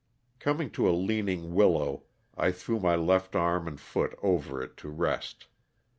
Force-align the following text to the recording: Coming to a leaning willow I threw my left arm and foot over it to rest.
Coming 0.39 0.71
to 0.71 0.89
a 0.89 0.97
leaning 0.97 1.53
willow 1.53 2.05
I 2.35 2.51
threw 2.51 2.79
my 2.79 2.95
left 2.95 3.35
arm 3.35 3.67
and 3.67 3.79
foot 3.79 4.17
over 4.23 4.59
it 4.63 4.75
to 4.77 4.89
rest. 4.89 5.45